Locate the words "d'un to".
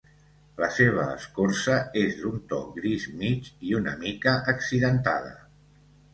2.21-2.61